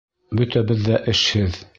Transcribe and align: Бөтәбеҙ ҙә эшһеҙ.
Бөтәбеҙ 0.39 0.81
ҙә 0.87 0.97
эшһеҙ. 1.13 1.61